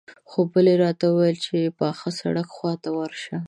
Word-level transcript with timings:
خو 0.29 0.39
بلې 0.53 0.73
راته 0.83 1.05
وويل 1.09 1.37
چې 1.45 1.53
د 1.59 1.65
پاخه 1.79 2.09
سړک 2.19 2.47
خواته 2.55 2.89
ورشه. 2.93 3.35